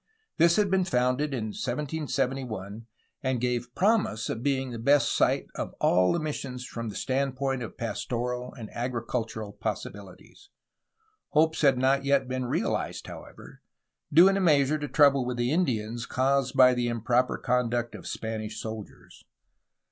This 0.37 0.55
had 0.55 0.71
been 0.71 0.83
founded 0.83 1.31
in 1.31 1.49
1771, 1.49 2.87
and 3.21 3.39
gave 3.39 3.75
promise 3.75 4.29
of 4.31 4.41
being 4.41 4.71
the 4.71 4.79
best 4.79 5.15
site 5.15 5.45
of 5.53 5.75
all 5.79 6.11
the 6.11 6.19
missions 6.19 6.65
from 6.65 6.89
the 6.89 6.95
standpoint 6.95 7.61
of 7.61 7.77
pastoral 7.77 8.51
and 8.55 8.71
agricultural 8.73 9.53
possibilities. 9.53 10.49
Hopes 11.33 11.61
had 11.61 11.77
not 11.77 12.03
yet 12.03 12.27
been 12.27 12.45
realized, 12.47 13.05
however, 13.05 13.61
due 14.11 14.27
in 14.27 14.37
a 14.37 14.41
measure 14.41 14.79
to 14.79 14.87
trouble 14.87 15.23
with 15.23 15.37
the 15.37 15.51
Indians, 15.51 16.07
caused 16.07 16.57
by 16.57 16.73
the 16.73 16.87
improper 16.87 17.37
conduct 17.37 17.93
of 17.93 18.07
Spanish 18.07 18.59
soldiers. 18.59 19.23